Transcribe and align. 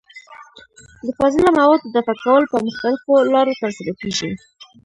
د 1.05 1.07
فاضله 1.17 1.49
موادو 1.59 1.91
دفع 1.95 2.15
کول 2.23 2.43
په 2.51 2.57
مختلفو 2.67 3.11
لارو 3.33 3.57
ترسره 3.61 3.91
کېږي. 3.99 4.29